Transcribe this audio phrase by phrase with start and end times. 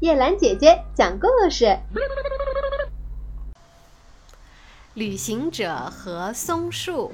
[0.00, 1.76] 叶兰姐姐讲故事：
[4.94, 7.12] 旅行者和松树。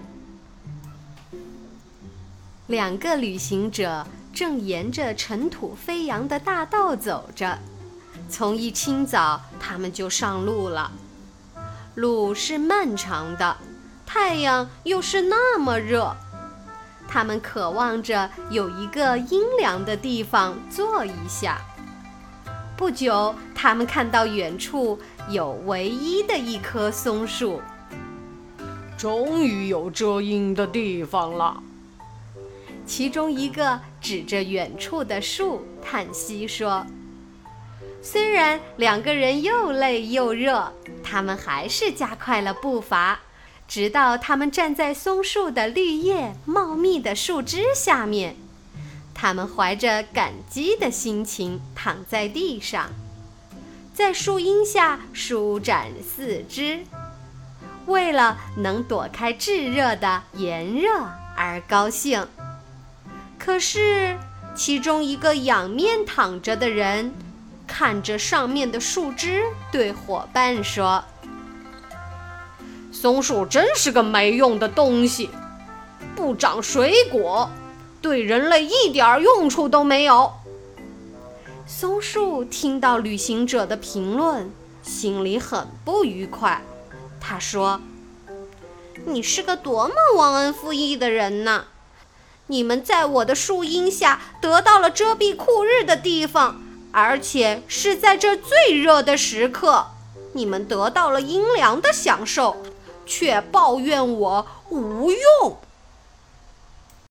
[2.66, 7.58] 两个旅行者正沿着尘土飞扬的大道走着，
[8.28, 10.92] 从一清早，他们就上路了。
[11.94, 13.56] 路是漫长的，
[14.04, 16.14] 太阳又是那么热，
[17.08, 21.62] 他们渴望着有一个阴凉的地方坐一下。
[22.76, 24.98] 不久，他们看到远处
[25.30, 27.62] 有唯一的一棵松树，
[28.98, 31.62] 终于有遮阴的地方了。
[32.84, 36.84] 其中一个指着远处的树，叹息说。
[38.02, 43.20] 虽然两个人又累又热，他们还是加快了步伐，
[43.66, 48.36] 直到他们站在松树的绿叶茂密的树枝下面。
[49.14, 52.90] 他们怀着感激的心情躺在地上，
[53.94, 56.80] 在树荫下舒展四肢，
[57.86, 60.88] 为了能躲开炙热的炎热
[61.36, 62.26] 而高兴。
[63.38, 64.18] 可是，
[64.54, 67.14] 其中一个仰面躺着的人。
[67.66, 69.42] 看着上面的树枝，
[69.72, 71.02] 对伙伴说
[72.92, 75.30] ：“松树真是个没用的东西，
[76.14, 77.50] 不长水果，
[78.04, 80.34] 对人类一点用处都没有。”
[81.66, 84.52] 松树听到旅行者的评论，
[84.82, 86.62] 心里很不愉快。
[87.18, 87.80] 他说
[89.06, 91.64] ：“你是个多么忘恩负义的人呐！
[92.48, 96.60] 你们在我的树荫下得到了遮蔽酷日的地方。”
[96.92, 99.86] 而且是在这最热的时刻，
[100.34, 102.58] 你们得到了阴凉的享受，
[103.04, 105.58] 却抱怨我无用。